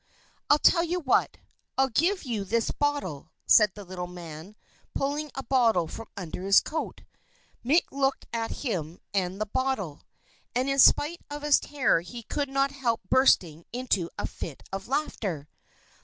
[0.49, 1.37] "I'll tell you what,
[1.77, 4.55] I'll give you this bottle," said the little man,
[4.95, 7.03] pulling a bottle from under his coat.
[7.63, 10.01] Mick looked at him and the bottle,
[10.55, 14.63] and in spite of his terror he could not help bursting into a loud fit
[14.73, 15.47] of laughter.